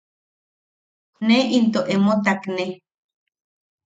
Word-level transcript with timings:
–ne 1.25 1.37
into 1.57 1.79
emo 1.93 2.13
takne. 2.25 2.65